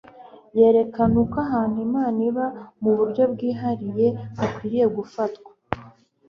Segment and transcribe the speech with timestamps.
[0.57, 2.45] yerekana uko ahantu imana iba
[2.81, 5.51] mu buryo bwihariye hakwiriye gufatwa